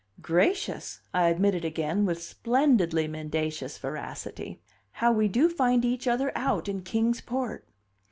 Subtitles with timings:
[0.23, 4.59] "Gracious!" I admitted again with splendidly mendacious veracity.
[4.93, 7.67] "How we do find each other out in Kings Port!"